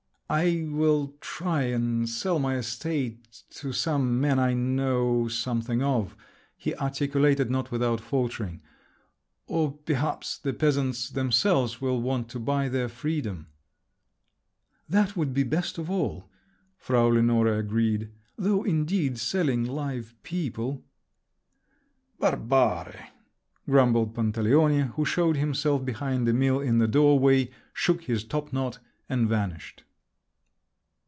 "I 0.33 0.65
will 0.69 1.15
try 1.19 1.63
and 1.63 2.07
sell 2.07 2.39
my 2.39 2.55
estate 2.55 3.43
to 3.49 3.73
some 3.73 4.21
man 4.21 4.39
I 4.39 4.53
know 4.53 5.27
something 5.27 5.83
of," 5.83 6.15
he 6.55 6.73
articulated, 6.75 7.51
not 7.51 7.69
without 7.69 7.99
faltering, 7.99 8.61
"or 9.45 9.73
perhaps 9.73 10.37
the 10.37 10.53
peasants 10.53 11.09
themselves 11.09 11.81
will 11.81 12.01
want 12.01 12.29
to 12.29 12.39
buy 12.39 12.69
their 12.69 12.87
freedom." 12.87 13.47
"That 14.87 15.17
would 15.17 15.33
be 15.33 15.43
best 15.43 15.77
of 15.77 15.89
all," 15.91 16.29
Frau 16.77 17.07
Lenore 17.07 17.47
agreed. 17.57 18.09
"Though 18.37 18.63
indeed 18.63 19.19
selling 19.19 19.65
live 19.65 20.15
people…" 20.23 20.85
"Barbari!" 22.21 23.07
grumbled 23.67 24.15
Pantaleone, 24.15 24.91
who 24.95 25.03
showed 25.03 25.35
himself 25.35 25.83
behind 25.83 26.25
Emil 26.25 26.61
in 26.61 26.77
the 26.77 26.87
doorway, 26.87 27.49
shook 27.73 28.03
his 28.03 28.23
topknot, 28.23 28.79
and 29.09 29.27
vanished. 29.27 29.83